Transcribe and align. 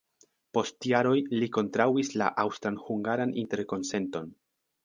Post 0.57 0.87
jaroj 0.91 1.17
li 1.41 1.49
kontraŭis 1.59 2.11
la 2.21 2.31
Aŭstran-hungaran 2.45 3.37
interkonsenton. 3.45 4.35